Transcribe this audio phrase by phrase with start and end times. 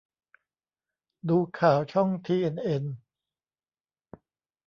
[1.29, 2.83] ดูข่าวช่องทีเอ็นเอ็น